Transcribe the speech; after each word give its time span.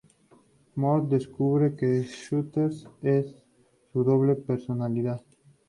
Mort 0.77 1.03
descubre 1.09 1.75
que 1.75 2.01
Shooter 2.01 2.71
es 3.03 3.35
su 3.93 4.03
doble 4.03 4.33
personalidad. 4.33 5.23